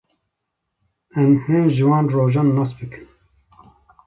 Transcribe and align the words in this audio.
Em 1.21 1.29
hin 1.43 1.63
ji 1.75 1.83
wan 1.89 2.07
rojan 2.13 2.49
nas 2.55 2.71
bikin. 2.77 3.05